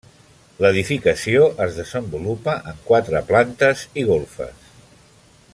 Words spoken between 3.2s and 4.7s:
plantes i golfes.